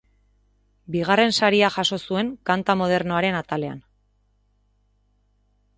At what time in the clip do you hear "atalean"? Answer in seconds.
3.43-3.87